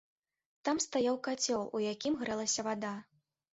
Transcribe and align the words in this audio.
Там 0.69 0.79
стаяў 0.85 1.19
кацёл, 1.27 1.63
у 1.77 1.83
якім 1.93 2.19
грэлася 2.25 2.69
вада. 2.71 2.95